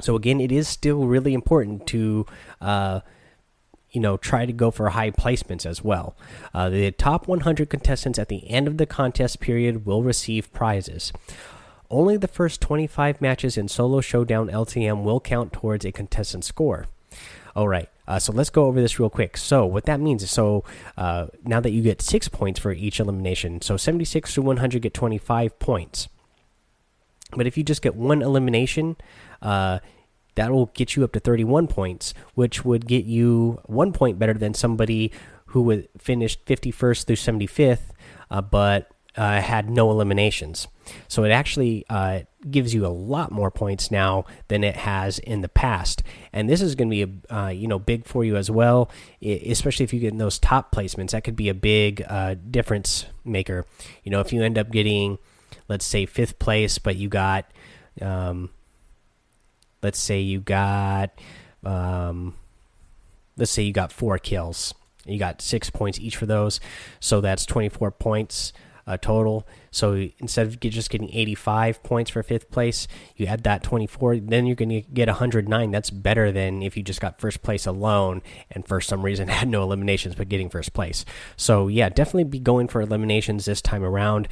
So, 0.00 0.16
again, 0.16 0.40
it 0.40 0.50
is 0.50 0.66
still 0.66 1.04
really 1.04 1.34
important 1.34 1.86
to. 1.88 2.24
Uh, 2.58 3.00
you 3.92 4.00
know 4.00 4.16
try 4.16 4.46
to 4.46 4.52
go 4.52 4.70
for 4.70 4.90
high 4.90 5.10
placements 5.10 5.66
as 5.66 5.82
well. 5.82 6.16
Uh, 6.54 6.70
the 6.70 6.92
top 6.92 7.26
100 7.26 7.68
contestants 7.68 8.20
at 8.20 8.28
the 8.28 8.48
end 8.48 8.68
of 8.68 8.76
the 8.76 8.86
contest 8.86 9.40
period 9.40 9.84
will 9.84 10.04
receive 10.04 10.52
prizes. 10.52 11.12
Only 11.90 12.16
the 12.16 12.28
first 12.28 12.60
25 12.60 13.20
matches 13.20 13.56
in 13.56 13.68
Solo 13.68 14.00
Showdown 14.00 14.48
LTM 14.48 15.02
will 15.02 15.20
count 15.20 15.52
towards 15.52 15.84
a 15.84 15.92
contestant 15.92 16.44
score. 16.44 16.86
All 17.56 17.66
right. 17.66 17.88
Uh, 18.06 18.18
so 18.18 18.32
let's 18.32 18.50
go 18.50 18.66
over 18.66 18.80
this 18.80 18.98
real 18.98 19.10
quick. 19.10 19.36
So 19.36 19.66
what 19.66 19.84
that 19.86 20.00
means 20.00 20.22
is, 20.22 20.30
so 20.30 20.64
uh, 20.96 21.26
now 21.44 21.60
that 21.60 21.70
you 21.70 21.82
get 21.82 22.00
six 22.00 22.28
points 22.28 22.60
for 22.60 22.72
each 22.72 23.00
elimination, 23.00 23.60
so 23.60 23.76
76 23.76 24.34
to 24.34 24.42
100 24.42 24.82
get 24.82 24.94
25 24.94 25.58
points. 25.58 26.08
But 27.32 27.46
if 27.46 27.56
you 27.56 27.64
just 27.64 27.82
get 27.82 27.94
one 27.94 28.22
elimination, 28.22 28.96
uh, 29.42 29.80
that 30.34 30.50
will 30.52 30.66
get 30.66 30.96
you 30.96 31.04
up 31.04 31.12
to 31.12 31.20
31 31.20 31.66
points, 31.66 32.14
which 32.34 32.64
would 32.64 32.86
get 32.86 33.04
you 33.04 33.60
one 33.66 33.92
point 33.92 34.18
better 34.18 34.34
than 34.34 34.54
somebody 34.54 35.12
who 35.46 35.62
would 35.62 35.88
finished 35.98 36.44
51st 36.46 37.04
through 37.04 37.16
75th, 37.16 37.90
uh, 38.30 38.40
but 38.40 38.90
uh, 39.16 39.40
had 39.40 39.68
no 39.68 39.90
eliminations. 39.90 40.68
So 41.08 41.24
it 41.24 41.30
actually 41.30 41.84
uh, 41.88 42.20
gives 42.50 42.74
you 42.74 42.84
a 42.84 42.88
lot 42.88 43.30
more 43.30 43.50
points 43.50 43.90
now 43.90 44.24
than 44.48 44.64
it 44.64 44.76
has 44.76 45.18
in 45.18 45.40
the 45.40 45.48
past, 45.48 46.02
and 46.32 46.48
this 46.48 46.60
is 46.60 46.74
going 46.74 46.88
to 46.88 47.06
be 47.06 47.22
a 47.30 47.34
uh, 47.36 47.48
you 47.48 47.68
know 47.68 47.78
big 47.78 48.06
for 48.06 48.24
you 48.24 48.36
as 48.36 48.50
well, 48.50 48.90
especially 49.22 49.84
if 49.84 49.92
you 49.92 50.00
get 50.00 50.12
in 50.12 50.18
those 50.18 50.38
top 50.38 50.74
placements. 50.74 51.10
That 51.10 51.24
could 51.24 51.36
be 51.36 51.48
a 51.48 51.54
big 51.54 52.04
uh, 52.08 52.34
difference 52.50 53.06
maker. 53.24 53.66
You 54.02 54.10
know, 54.10 54.20
if 54.20 54.32
you 54.32 54.42
end 54.42 54.58
up 54.58 54.70
getting, 54.70 55.18
let's 55.68 55.84
say 55.86 56.06
fifth 56.06 56.38
place, 56.38 56.78
but 56.78 56.96
you 56.96 57.08
got 57.08 57.50
um, 58.00 58.50
let's 59.82 59.98
say 59.98 60.20
you 60.20 60.40
got 60.40 61.10
um, 61.64 62.34
let's 63.36 63.50
say 63.50 63.62
you 63.62 63.72
got 63.72 63.92
four 63.92 64.18
kills 64.18 64.74
you 65.06 65.18
got 65.18 65.40
six 65.40 65.70
points 65.70 65.98
each 65.98 66.16
for 66.16 66.26
those 66.26 66.60
so 67.00 67.20
that's 67.20 67.46
24 67.46 67.90
points 67.92 68.52
uh, 68.90 68.96
total. 68.96 69.46
So 69.70 70.08
instead 70.18 70.48
of 70.48 70.58
just 70.58 70.90
getting 70.90 71.14
85 71.14 71.82
points 71.84 72.10
for 72.10 72.24
fifth 72.24 72.50
place, 72.50 72.88
you 73.16 73.26
add 73.26 73.44
that 73.44 73.62
24, 73.62 74.16
then 74.16 74.46
you're 74.46 74.56
going 74.56 74.70
to 74.70 74.80
get 74.80 75.06
109. 75.06 75.70
That's 75.70 75.90
better 75.90 76.32
than 76.32 76.60
if 76.60 76.76
you 76.76 76.82
just 76.82 77.00
got 77.00 77.20
first 77.20 77.42
place 77.42 77.66
alone 77.66 78.20
and 78.50 78.66
for 78.66 78.80
some 78.80 79.02
reason 79.02 79.28
had 79.28 79.48
no 79.48 79.62
eliminations 79.62 80.16
but 80.16 80.28
getting 80.28 80.50
first 80.50 80.72
place. 80.72 81.04
So 81.36 81.68
yeah, 81.68 81.88
definitely 81.88 82.24
be 82.24 82.40
going 82.40 82.66
for 82.66 82.80
eliminations 82.80 83.44
this 83.44 83.62
time 83.62 83.84
around. 83.84 84.26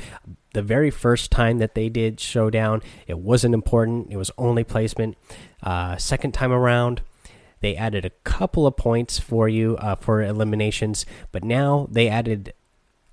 The 0.54 0.62
very 0.62 0.90
first 0.90 1.30
time 1.30 1.58
that 1.58 1.76
they 1.76 1.88
did 1.88 2.18
showdown, 2.18 2.82
it 3.06 3.20
wasn't 3.20 3.54
important. 3.54 4.08
It 4.10 4.16
was 4.16 4.32
only 4.38 4.64
placement. 4.64 5.16
Uh, 5.62 5.96
second 5.98 6.32
time 6.32 6.50
around, 6.50 7.02
they 7.60 7.76
added 7.76 8.04
a 8.04 8.10
couple 8.10 8.66
of 8.66 8.76
points 8.76 9.20
for 9.20 9.48
you 9.48 9.76
uh, 9.76 9.94
for 9.96 10.22
eliminations, 10.22 11.06
but 11.30 11.44
now 11.44 11.86
they 11.90 12.08
added 12.08 12.54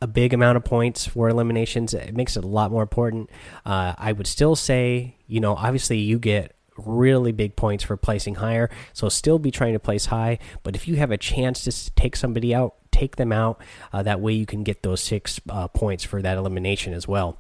a 0.06 0.08
big 0.08 0.34
amount 0.34 0.56
of 0.56 0.64
points 0.64 1.08
for 1.08 1.28
eliminations. 1.30 1.92
It 1.94 2.16
makes 2.16 2.38
it 2.38 2.44
a 2.44 2.48
lot 2.48 2.70
more 2.70 2.84
important. 2.84 3.32
Uh, 3.66 3.96
I 3.98 4.12
would 4.12 4.28
still 4.28 4.56
say, 4.56 5.16
you 5.28 5.40
know, 5.40 5.56
obviously 5.56 5.98
you 5.98 6.20
get 6.20 6.56
really 6.78 7.32
big 7.32 7.56
points 7.56 7.84
for 7.84 7.98
placing 7.98 8.36
higher, 8.36 8.70
so 8.94 9.10
still 9.10 9.40
be 9.40 9.50
trying 9.50 9.74
to 9.74 9.80
place 9.80 10.06
high. 10.06 10.38
But 10.62 10.76
if 10.76 10.88
you 10.88 10.98
have 10.98 11.10
a 11.10 11.18
chance 11.18 11.64
to 11.64 11.92
take 11.96 12.16
somebody 12.16 12.54
out, 12.54 12.76
take 12.92 13.16
them 13.16 13.32
out. 13.32 13.60
Uh, 13.92 14.04
that 14.04 14.22
way 14.22 14.34
you 14.34 14.46
can 14.46 14.64
get 14.64 14.84
those 14.84 15.02
six 15.02 15.42
uh, 15.50 15.68
points 15.70 16.04
for 16.04 16.22
that 16.22 16.38
elimination 16.38 16.94
as 16.94 17.08
well, 17.08 17.40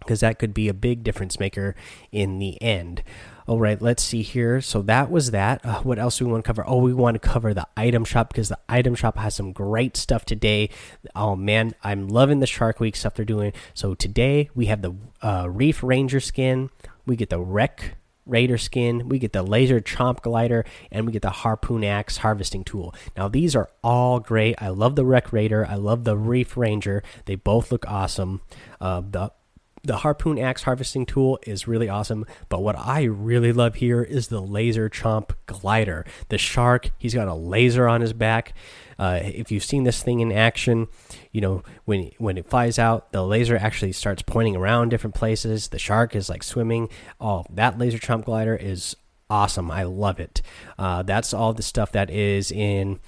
because 0.00 0.20
that 0.20 0.38
could 0.38 0.52
be 0.52 0.68
a 0.68 0.74
big 0.74 1.02
difference 1.02 1.40
maker 1.40 1.74
in 2.12 2.38
the 2.38 2.60
end. 2.60 3.02
All 3.50 3.58
right, 3.58 3.82
let's 3.82 4.04
see 4.04 4.22
here. 4.22 4.60
So 4.60 4.80
that 4.82 5.10
was 5.10 5.32
that. 5.32 5.66
Uh, 5.66 5.80
what 5.80 5.98
else 5.98 6.18
do 6.18 6.24
we 6.24 6.30
want 6.30 6.44
to 6.44 6.48
cover? 6.48 6.62
Oh, 6.64 6.76
we 6.76 6.94
want 6.94 7.20
to 7.20 7.28
cover 7.28 7.52
the 7.52 7.66
item 7.76 8.04
shop 8.04 8.28
because 8.28 8.48
the 8.48 8.60
item 8.68 8.94
shop 8.94 9.18
has 9.18 9.34
some 9.34 9.50
great 9.50 9.96
stuff 9.96 10.24
today. 10.24 10.70
Oh 11.16 11.34
man, 11.34 11.74
I'm 11.82 12.06
loving 12.06 12.38
the 12.38 12.46
Shark 12.46 12.78
Week 12.78 12.94
stuff 12.94 13.14
they're 13.14 13.24
doing. 13.24 13.52
So 13.74 13.94
today 13.96 14.50
we 14.54 14.66
have 14.66 14.82
the 14.82 14.94
uh, 15.20 15.48
Reef 15.50 15.82
Ranger 15.82 16.20
skin. 16.20 16.70
We 17.06 17.16
get 17.16 17.30
the 17.30 17.40
Wreck 17.40 17.96
Raider 18.24 18.58
skin, 18.58 19.08
we 19.08 19.18
get 19.18 19.32
the 19.32 19.42
laser 19.42 19.80
chomp 19.80 20.22
glider, 20.22 20.64
and 20.92 21.04
we 21.04 21.12
get 21.12 21.22
the 21.22 21.30
harpoon 21.30 21.82
axe 21.82 22.18
harvesting 22.18 22.62
tool. 22.62 22.94
Now 23.16 23.26
these 23.26 23.56
are 23.56 23.68
all 23.82 24.20
great. 24.20 24.54
I 24.62 24.68
love 24.68 24.94
the 24.94 25.04
Wreck 25.04 25.32
Raider. 25.32 25.66
I 25.66 25.74
love 25.74 26.04
the 26.04 26.16
Reef 26.16 26.56
Ranger. 26.56 27.02
They 27.24 27.34
both 27.34 27.72
look 27.72 27.84
awesome. 27.90 28.42
Uh, 28.80 29.02
the 29.10 29.32
the 29.82 29.98
harpoon 29.98 30.38
axe 30.38 30.62
harvesting 30.64 31.06
tool 31.06 31.38
is 31.46 31.66
really 31.66 31.88
awesome 31.88 32.24
but 32.48 32.62
what 32.62 32.76
i 32.78 33.02
really 33.02 33.52
love 33.52 33.76
here 33.76 34.02
is 34.02 34.28
the 34.28 34.40
laser 34.40 34.88
chomp 34.88 35.30
glider. 35.46 36.04
The 36.28 36.38
shark 36.38 36.90
he's 36.98 37.14
got 37.14 37.28
a 37.28 37.34
laser 37.34 37.88
on 37.88 38.00
his 38.00 38.12
back. 38.12 38.54
Uh, 38.98 39.20
if 39.22 39.50
you've 39.50 39.64
seen 39.64 39.84
this 39.84 40.02
thing 40.02 40.20
in 40.20 40.30
action 40.32 40.88
you 41.32 41.40
know 41.40 41.62
when 41.84 42.10
when 42.18 42.36
it 42.36 42.48
flies 42.48 42.78
out 42.78 43.12
the 43.12 43.24
laser 43.24 43.56
actually 43.56 43.92
starts 43.92 44.22
pointing 44.22 44.56
around 44.56 44.90
different 44.90 45.14
places. 45.14 45.68
The 45.68 45.78
shark 45.78 46.14
is 46.14 46.28
like 46.28 46.42
swimming. 46.42 46.88
Oh 47.20 47.44
that 47.50 47.78
laser 47.78 47.98
chomp 47.98 48.24
glider 48.24 48.56
is 48.56 48.96
awesome. 49.28 49.70
I 49.70 49.84
love 49.84 50.18
it. 50.18 50.42
Uh, 50.78 51.02
that's 51.02 51.32
all 51.32 51.52
the 51.52 51.62
stuff 51.62 51.92
that 51.92 52.10
is 52.10 52.50
in 52.50 52.98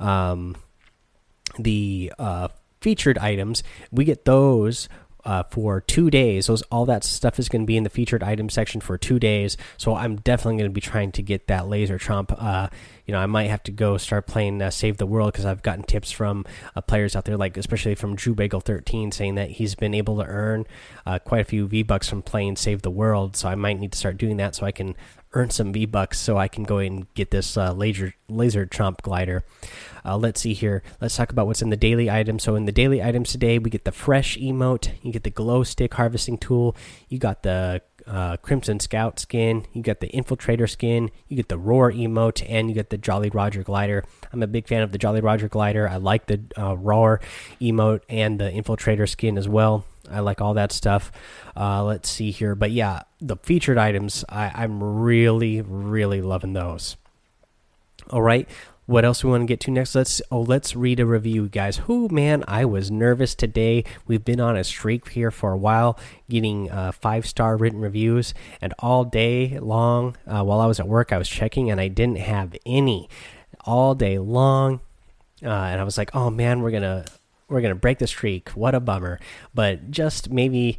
um, 0.00 0.56
the 1.58 2.12
uh, 2.18 2.48
featured 2.80 3.18
items. 3.18 3.62
We 3.90 4.04
get 4.04 4.24
those 4.24 4.88
uh, 5.26 5.42
for 5.50 5.82
two 5.82 6.08
days. 6.08 6.46
Those 6.46 6.62
all 6.62 6.86
that 6.86 7.04
stuff 7.04 7.38
is 7.38 7.48
going 7.48 7.62
to 7.62 7.66
be 7.66 7.76
in 7.76 7.82
the 7.82 7.90
featured 7.90 8.22
item 8.22 8.48
section 8.48 8.80
for 8.80 8.96
two 8.96 9.18
days. 9.18 9.56
So 9.76 9.94
I'm 9.94 10.16
definitely 10.16 10.58
going 10.58 10.70
to 10.70 10.74
be 10.74 10.80
trying 10.80 11.12
to 11.12 11.22
get 11.22 11.48
that 11.48 11.68
laser 11.68 11.98
chomp. 11.98 12.34
Uh, 12.38 12.68
you 13.06 13.12
know, 13.12 13.20
I 13.20 13.26
might 13.26 13.48
have 13.50 13.62
to 13.64 13.72
go 13.72 13.96
start 13.96 14.26
playing 14.26 14.60
uh, 14.60 14.70
Save 14.70 14.96
the 14.96 15.06
World 15.06 15.32
because 15.32 15.44
I've 15.44 15.62
gotten 15.62 15.84
tips 15.84 16.10
from 16.10 16.44
uh, 16.74 16.80
players 16.80 17.14
out 17.14 17.24
there, 17.24 17.36
like 17.36 17.56
especially 17.56 17.94
from 17.94 18.16
Drew 18.16 18.34
Bagel 18.34 18.60
13, 18.60 19.12
saying 19.12 19.36
that 19.36 19.52
he's 19.52 19.76
been 19.76 19.94
able 19.94 20.18
to 20.18 20.24
earn 20.24 20.66
uh, 21.06 21.20
quite 21.20 21.42
a 21.42 21.44
few 21.44 21.68
V 21.68 21.84
bucks 21.84 22.08
from 22.08 22.22
playing 22.22 22.56
Save 22.56 22.82
the 22.82 22.90
World. 22.90 23.36
So 23.36 23.48
I 23.48 23.54
might 23.54 23.78
need 23.78 23.92
to 23.92 23.98
start 23.98 24.18
doing 24.18 24.36
that 24.38 24.56
so 24.56 24.66
I 24.66 24.72
can 24.72 24.96
earn 25.34 25.50
some 25.50 25.72
V 25.72 25.86
bucks 25.86 26.18
so 26.18 26.36
I 26.36 26.48
can 26.48 26.64
go 26.64 26.78
and 26.78 27.12
get 27.14 27.30
this 27.30 27.56
uh, 27.56 27.72
laser 27.72 28.14
laser 28.28 28.66
chomp 28.66 29.02
glider. 29.02 29.44
Uh, 30.04 30.16
let's 30.16 30.40
see 30.40 30.54
here. 30.54 30.82
Let's 31.00 31.16
talk 31.16 31.30
about 31.30 31.46
what's 31.46 31.62
in 31.62 31.70
the 31.70 31.76
daily 31.76 32.10
items. 32.10 32.42
So 32.42 32.56
in 32.56 32.64
the 32.64 32.72
daily 32.72 33.02
items 33.02 33.30
today, 33.30 33.58
we 33.58 33.70
get 33.70 33.84
the 33.84 33.92
fresh 33.92 34.36
emote. 34.38 34.90
You 35.02 35.12
get 35.12 35.24
the 35.24 35.30
glow 35.30 35.62
stick 35.62 35.94
harvesting 35.94 36.38
tool. 36.38 36.76
You 37.08 37.18
got 37.18 37.42
the 37.42 37.82
uh, 38.06 38.36
Crimson 38.38 38.80
Scout 38.80 39.18
skin. 39.18 39.66
You 39.72 39.82
got 39.82 40.00
the 40.00 40.08
Infiltrator 40.08 40.68
skin. 40.68 41.10
You 41.28 41.36
get 41.36 41.48
the 41.48 41.58
Roar 41.58 41.92
emote, 41.92 42.44
and 42.48 42.68
you 42.68 42.74
get 42.74 42.90
the 42.90 42.98
Jolly 42.98 43.30
Roger 43.30 43.62
glider. 43.62 44.04
I'm 44.32 44.42
a 44.42 44.46
big 44.46 44.68
fan 44.68 44.82
of 44.82 44.92
the 44.92 44.98
Jolly 44.98 45.20
Roger 45.20 45.48
glider. 45.48 45.88
I 45.88 45.96
like 45.96 46.26
the 46.26 46.40
uh, 46.56 46.76
Roar 46.76 47.20
emote 47.60 48.02
and 48.08 48.38
the 48.38 48.50
Infiltrator 48.50 49.08
skin 49.08 49.36
as 49.36 49.48
well. 49.48 49.84
I 50.10 50.20
like 50.20 50.40
all 50.40 50.54
that 50.54 50.72
stuff. 50.72 51.10
Uh, 51.56 51.82
let's 51.84 52.08
see 52.08 52.30
here, 52.30 52.54
but 52.54 52.70
yeah, 52.70 53.02
the 53.20 53.36
featured 53.36 53.78
items, 53.78 54.24
I, 54.28 54.52
I'm 54.54 54.82
really, 54.82 55.60
really 55.62 56.22
loving 56.22 56.52
those. 56.52 56.96
All 58.10 58.22
right, 58.22 58.48
what 58.86 59.04
else 59.04 59.24
we 59.24 59.30
want 59.30 59.42
to 59.42 59.46
get 59.46 59.60
to 59.60 59.70
next? 59.70 59.94
Let's 59.94 60.22
oh 60.30 60.40
let's 60.40 60.76
read 60.76 61.00
a 61.00 61.06
review 61.06 61.48
guys. 61.48 61.78
Who 61.78 62.08
man 62.08 62.44
i 62.46 62.64
was 62.64 62.90
nervous 62.90 63.34
today. 63.34 63.84
We've 64.06 64.24
been 64.24 64.40
on 64.40 64.56
a 64.56 64.62
streak 64.64 65.08
here 65.08 65.32
for 65.32 65.52
a 65.52 65.56
while 65.56 65.98
getting 66.30 66.70
uh, 66.70 66.92
five 66.92 67.26
star 67.26 67.56
written 67.56 67.80
reviews 67.80 68.32
and 68.60 68.72
all 68.78 69.04
day 69.04 69.58
long 69.58 70.16
uh, 70.26 70.42
while 70.44 70.60
i 70.60 70.66
was 70.66 70.78
at 70.78 70.88
work 70.88 71.12
i 71.12 71.18
was 71.18 71.28
checking 71.28 71.70
and 71.70 71.80
i 71.80 71.88
didn't 71.88 72.18
have 72.18 72.54
any. 72.64 73.08
All 73.64 73.96
day 73.96 74.18
long 74.18 74.80
uh, 75.42 75.48
and 75.48 75.80
i 75.80 75.84
was 75.84 75.98
like 75.98 76.14
oh 76.14 76.30
man 76.30 76.60
we're 76.60 76.70
gonna 76.70 77.04
we're 77.48 77.60
gonna 77.60 77.74
break 77.74 77.98
the 77.98 78.06
streak. 78.06 78.50
What 78.50 78.74
a 78.74 78.80
bummer. 78.80 79.18
But 79.52 79.90
just 79.90 80.30
maybe 80.30 80.78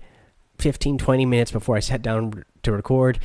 15 0.59 0.97
20 0.97 1.25
minutes 1.25 1.51
before 1.51 1.75
i 1.75 1.79
sat 1.81 2.01
down 2.01 2.45
to 2.63 2.71
record 2.71 3.19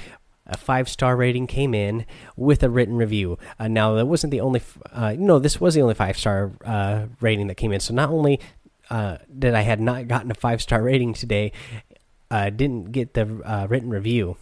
a 0.47 0.57
five 0.57 0.89
star 0.89 1.17
rating 1.17 1.47
came 1.47 1.75
in 1.75 2.05
with 2.37 2.63
a 2.63 2.71
written 2.71 2.97
review. 2.97 3.39
Uh, 3.59 3.69
now 3.69 3.95
that 3.95 4.07
wasn't 4.07 4.31
the 4.31 4.41
only, 4.41 4.63
uh, 4.93 5.15
no, 5.19 5.39
this 5.39 5.61
was 5.61 5.75
the 5.75 5.83
only 5.83 5.95
five 5.95 6.19
star 6.19 6.53
uh, 6.65 7.07
rating 7.21 7.47
that 7.47 7.57
came 7.57 7.73
in. 7.73 7.81
So 7.81 7.95
not 7.95 8.11
only 8.11 8.41
uh, 8.91 9.19
did 9.37 9.55
I 9.55 9.63
had 9.63 9.81
not 9.81 10.09
gotten 10.09 10.31
a 10.31 10.35
five 10.35 10.61
star 10.61 10.83
rating 10.83 11.15
today, 11.15 11.53
uh, 12.31 12.51
didn't 12.51 12.93
get 12.93 13.15
the 13.15 13.41
uh, 13.45 13.67
written 13.69 13.91
review. 13.91 14.37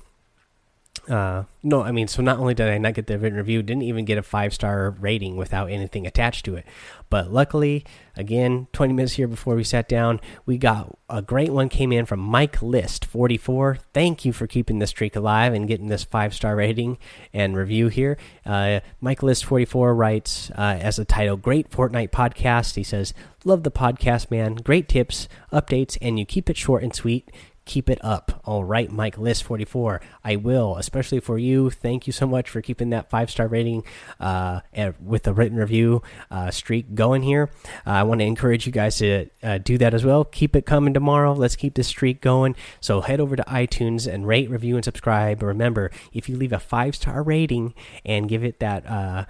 Uh, 1.10 1.42
no, 1.64 1.82
I 1.82 1.90
mean, 1.90 2.06
so 2.06 2.22
not 2.22 2.38
only 2.38 2.54
did 2.54 2.68
I 2.68 2.78
not 2.78 2.94
get 2.94 3.08
the 3.08 3.18
written 3.18 3.36
review, 3.36 3.62
didn't 3.64 3.82
even 3.82 4.04
get 4.04 4.16
a 4.16 4.22
five 4.22 4.54
star 4.54 4.90
rating 4.90 5.36
without 5.36 5.68
anything 5.68 6.06
attached 6.06 6.44
to 6.44 6.54
it. 6.54 6.64
But 7.10 7.32
luckily, 7.32 7.84
again, 8.16 8.68
20 8.72 8.94
minutes 8.94 9.14
here 9.14 9.26
before 9.26 9.56
we 9.56 9.64
sat 9.64 9.88
down, 9.88 10.20
we 10.46 10.56
got 10.56 10.96
a 11.08 11.20
great 11.20 11.50
one 11.50 11.68
came 11.68 11.90
in 11.90 12.06
from 12.06 12.20
Mike 12.20 12.62
List 12.62 13.04
44. 13.04 13.78
Thank 13.92 14.24
you 14.24 14.32
for 14.32 14.46
keeping 14.46 14.78
the 14.78 14.86
streak 14.86 15.16
alive 15.16 15.52
and 15.52 15.66
getting 15.66 15.88
this 15.88 16.04
five 16.04 16.32
star 16.32 16.54
rating 16.54 16.96
and 17.34 17.56
review 17.56 17.88
here. 17.88 18.16
Uh, 18.46 18.78
Mike 19.00 19.24
List 19.24 19.44
44 19.44 19.92
writes 19.92 20.52
uh, 20.52 20.78
as 20.80 21.00
a 21.00 21.04
title, 21.04 21.36
Great 21.36 21.70
Fortnite 21.70 22.10
Podcast. 22.10 22.76
He 22.76 22.84
says, 22.84 23.12
Love 23.44 23.64
the 23.64 23.70
podcast, 23.70 24.30
man. 24.30 24.54
Great 24.56 24.86
tips, 24.86 25.26
updates, 25.52 25.96
and 26.00 26.18
you 26.18 26.26
keep 26.26 26.50
it 26.50 26.58
short 26.58 26.82
and 26.82 26.94
sweet 26.94 27.30
keep 27.64 27.88
it 27.88 27.98
up. 28.04 28.40
All 28.44 28.64
right, 28.64 28.90
Mike 28.90 29.18
List 29.18 29.44
44. 29.44 30.00
I 30.24 30.36
will, 30.36 30.76
especially 30.76 31.20
for 31.20 31.38
you. 31.38 31.70
Thank 31.70 32.06
you 32.06 32.12
so 32.12 32.26
much 32.26 32.48
for 32.48 32.60
keeping 32.60 32.90
that 32.90 33.10
five 33.10 33.30
star 33.30 33.46
rating 33.46 33.84
uh, 34.18 34.60
with 35.00 35.24
the 35.24 35.32
written 35.32 35.56
review 35.56 36.02
uh, 36.30 36.50
streak 36.50 36.94
going 36.94 37.22
here. 37.22 37.50
Uh, 37.86 37.90
I 37.90 38.02
want 38.02 38.20
to 38.20 38.24
encourage 38.24 38.66
you 38.66 38.72
guys 38.72 38.98
to 38.98 39.28
uh, 39.42 39.58
do 39.58 39.78
that 39.78 39.94
as 39.94 40.04
well. 40.04 40.24
Keep 40.24 40.56
it 40.56 40.66
coming 40.66 40.94
tomorrow. 40.94 41.32
Let's 41.32 41.56
keep 41.56 41.74
this 41.74 41.88
streak 41.88 42.20
going. 42.20 42.56
So 42.80 43.02
head 43.02 43.20
over 43.20 43.36
to 43.36 43.44
iTunes 43.44 44.12
and 44.12 44.26
rate, 44.26 44.50
review, 44.50 44.76
and 44.76 44.84
subscribe. 44.84 45.42
Remember, 45.42 45.90
if 46.12 46.28
you 46.28 46.36
leave 46.36 46.52
a 46.52 46.58
five 46.58 46.96
star 46.96 47.22
rating 47.22 47.74
and 48.04 48.28
give 48.28 48.42
it 48.42 48.60
that 48.60 48.86
uh, 48.86 49.26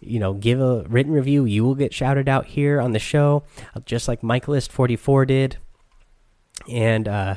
you 0.00 0.20
know, 0.20 0.34
give 0.34 0.60
a 0.60 0.84
written 0.88 1.12
review, 1.12 1.44
you 1.44 1.64
will 1.64 1.74
get 1.74 1.92
shouted 1.92 2.28
out 2.28 2.46
here 2.46 2.80
on 2.80 2.92
the 2.92 2.98
show, 2.98 3.42
just 3.84 4.08
like 4.08 4.22
Mike 4.22 4.46
List 4.46 4.70
44 4.70 5.26
did. 5.26 5.56
And 6.68 7.06
uh, 7.08 7.36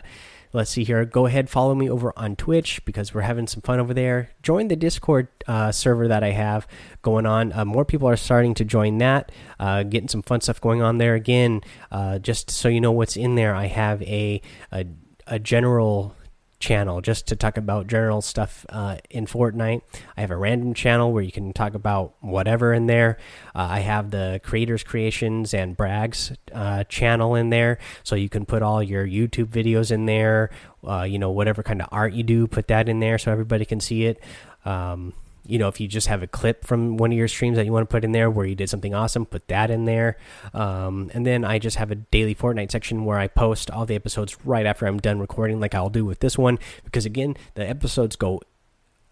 let's 0.53 0.71
see 0.71 0.83
here. 0.83 1.05
Go 1.05 1.25
ahead, 1.25 1.49
follow 1.49 1.75
me 1.75 1.89
over 1.89 2.13
on 2.17 2.35
Twitch 2.35 2.83
because 2.85 3.13
we're 3.13 3.21
having 3.21 3.47
some 3.47 3.61
fun 3.61 3.79
over 3.79 3.93
there. 3.93 4.31
Join 4.41 4.67
the 4.67 4.75
Discord 4.75 5.27
uh, 5.47 5.71
server 5.71 6.07
that 6.07 6.23
I 6.23 6.31
have 6.31 6.67
going 7.01 7.25
on. 7.25 7.53
Uh, 7.53 7.65
more 7.65 7.85
people 7.85 8.07
are 8.07 8.17
starting 8.17 8.53
to 8.55 8.65
join 8.65 8.97
that, 8.99 9.31
uh, 9.59 9.83
getting 9.83 10.09
some 10.09 10.21
fun 10.21 10.41
stuff 10.41 10.59
going 10.59 10.81
on 10.81 10.97
there. 10.97 11.15
Again, 11.15 11.61
uh, 11.91 12.19
just 12.19 12.49
so 12.49 12.67
you 12.69 12.81
know 12.81 12.91
what's 12.91 13.15
in 13.15 13.35
there, 13.35 13.55
I 13.55 13.67
have 13.67 14.01
a, 14.03 14.41
a, 14.71 14.85
a 15.27 15.39
general 15.39 16.15
channel 16.59 17.01
just 17.01 17.27
to 17.27 17.35
talk 17.35 17.57
about 17.57 17.87
general 17.87 18.21
stuff 18.21 18.65
uh, 18.69 18.97
in 19.09 19.25
Fortnite. 19.25 19.81
I 20.17 20.21
have 20.21 20.31
a 20.31 20.37
random 20.37 20.73
channel 20.73 21.11
where 21.11 21.23
you 21.23 21.31
can 21.31 21.53
talk 21.53 21.73
about 21.73 22.15
whatever 22.19 22.73
in 22.73 22.87
there. 22.87 23.17
Uh, 23.55 23.67
I 23.71 23.79
have 23.79 24.11
the 24.11 24.41
creators 24.43 24.83
creations 24.83 25.53
and 25.53 25.75
brags 25.75 26.33
uh, 26.53 26.83
channel 26.85 27.35
in 27.35 27.49
there, 27.49 27.79
so 28.03 28.15
you 28.15 28.29
can 28.29 28.45
put 28.45 28.61
all 28.61 28.83
your 28.83 29.05
YouTube 29.05 29.47
videos 29.47 29.91
in 29.91 30.05
there. 30.05 30.49
Uh, 30.87 31.03
you 31.03 31.19
know 31.19 31.31
whatever 31.31 31.63
kind 31.63 31.81
of 31.81 31.89
art 31.91 32.13
you 32.13 32.23
do, 32.23 32.47
put 32.47 32.67
that 32.67 32.87
in 32.87 32.99
there 32.99 33.17
so 33.17 33.31
everybody 33.31 33.65
can 33.65 33.79
see 33.79 34.05
it. 34.05 34.21
Um, 34.65 35.13
you 35.49 35.59
know, 35.59 35.67
if 35.67 35.79
you 35.79 35.87
just 35.87 36.07
have 36.07 36.21
a 36.21 36.27
clip 36.27 36.65
from 36.65 36.97
one 36.97 37.11
of 37.11 37.17
your 37.17 37.27
streams 37.27 37.57
that 37.57 37.65
you 37.65 37.71
want 37.71 37.89
to 37.89 37.91
put 37.91 38.03
in 38.03 38.11
there 38.11 38.29
where 38.29 38.45
you 38.45 38.55
did 38.55 38.69
something 38.69 38.93
awesome, 38.93 39.25
put 39.25 39.47
that 39.47 39.71
in 39.71 39.85
there. 39.85 40.17
Um, 40.53 41.09
and 41.13 41.25
then 41.25 41.43
I 41.43 41.59
just 41.59 41.77
have 41.77 41.91
a 41.91 41.95
daily 41.95 42.35
Fortnite 42.35 42.71
section 42.71 43.05
where 43.05 43.17
I 43.17 43.27
post 43.27 43.71
all 43.71 43.85
the 43.85 43.95
episodes 43.95 44.37
right 44.45 44.65
after 44.65 44.85
I'm 44.85 44.99
done 44.99 45.19
recording, 45.19 45.59
like 45.59 45.73
I'll 45.73 45.89
do 45.89 46.05
with 46.05 46.19
this 46.19 46.37
one. 46.37 46.59
Because 46.83 47.05
again, 47.05 47.35
the 47.55 47.67
episodes 47.67 48.15
go 48.15 48.41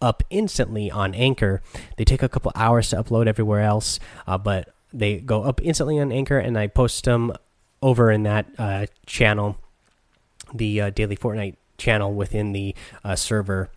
up 0.00 0.22
instantly 0.30 0.90
on 0.90 1.14
Anchor. 1.14 1.60
They 1.96 2.04
take 2.04 2.22
a 2.22 2.28
couple 2.28 2.52
hours 2.54 2.90
to 2.90 3.02
upload 3.02 3.26
everywhere 3.26 3.62
else, 3.62 3.98
uh, 4.26 4.38
but 4.38 4.72
they 4.92 5.18
go 5.18 5.42
up 5.42 5.60
instantly 5.62 5.98
on 5.98 6.12
Anchor, 6.12 6.38
and 6.38 6.58
I 6.58 6.66
post 6.66 7.04
them 7.04 7.32
over 7.82 8.10
in 8.10 8.22
that 8.22 8.46
uh, 8.58 8.86
channel, 9.06 9.56
the 10.54 10.80
uh, 10.80 10.90
Daily 10.90 11.16
Fortnite 11.16 11.56
channel 11.76 12.12
within 12.12 12.52
the 12.52 12.74
uh, 13.04 13.16
server, 13.16 13.70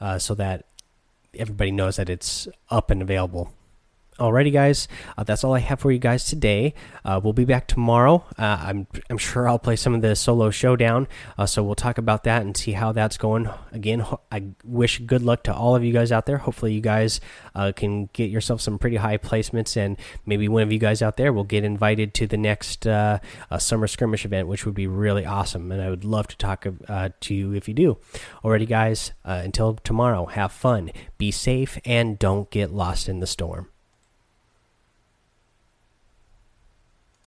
uh, 0.00 0.18
so 0.18 0.34
that 0.34 0.66
everybody 1.38 1.70
knows 1.70 1.96
that 1.96 2.08
it's 2.08 2.48
up 2.70 2.90
and 2.90 3.02
available. 3.02 3.52
Alrighty, 4.22 4.52
guys, 4.52 4.86
uh, 5.18 5.24
that's 5.24 5.42
all 5.42 5.52
I 5.52 5.58
have 5.58 5.80
for 5.80 5.90
you 5.90 5.98
guys 5.98 6.24
today. 6.24 6.74
Uh, 7.04 7.20
we'll 7.20 7.32
be 7.32 7.44
back 7.44 7.66
tomorrow. 7.66 8.24
Uh, 8.38 8.56
I'm 8.62 8.86
I'm 9.10 9.18
sure 9.18 9.48
I'll 9.48 9.58
play 9.58 9.74
some 9.74 9.94
of 9.96 10.00
the 10.00 10.14
solo 10.14 10.50
showdown, 10.50 11.08
uh, 11.36 11.44
so 11.44 11.64
we'll 11.64 11.74
talk 11.74 11.98
about 11.98 12.22
that 12.22 12.42
and 12.42 12.56
see 12.56 12.70
how 12.70 12.92
that's 12.92 13.16
going. 13.16 13.50
Again, 13.72 14.06
I 14.30 14.50
wish 14.62 15.00
good 15.00 15.22
luck 15.22 15.42
to 15.44 15.52
all 15.52 15.74
of 15.74 15.82
you 15.82 15.92
guys 15.92 16.12
out 16.12 16.26
there. 16.26 16.38
Hopefully, 16.38 16.72
you 16.72 16.80
guys 16.80 17.20
uh, 17.56 17.72
can 17.74 18.10
get 18.12 18.30
yourself 18.30 18.60
some 18.60 18.78
pretty 18.78 18.94
high 18.94 19.18
placements, 19.18 19.76
and 19.76 19.98
maybe 20.24 20.46
one 20.46 20.62
of 20.62 20.70
you 20.70 20.78
guys 20.78 21.02
out 21.02 21.16
there 21.16 21.32
will 21.32 21.42
get 21.42 21.64
invited 21.64 22.14
to 22.14 22.28
the 22.28 22.36
next 22.36 22.86
uh, 22.86 23.18
summer 23.58 23.88
skirmish 23.88 24.24
event, 24.24 24.46
which 24.46 24.64
would 24.64 24.76
be 24.76 24.86
really 24.86 25.26
awesome. 25.26 25.72
And 25.72 25.82
I 25.82 25.90
would 25.90 26.04
love 26.04 26.28
to 26.28 26.36
talk 26.36 26.62
to 26.62 27.34
you 27.34 27.54
if 27.54 27.66
you 27.66 27.74
do. 27.74 27.98
Alrighty, 28.44 28.68
guys, 28.68 29.10
until 29.24 29.74
tomorrow, 29.82 30.26
have 30.26 30.52
fun, 30.52 30.92
be 31.18 31.32
safe, 31.32 31.76
and 31.84 32.20
don't 32.20 32.48
get 32.52 32.70
lost 32.70 33.08
in 33.08 33.18
the 33.18 33.26
storm. 33.26 33.71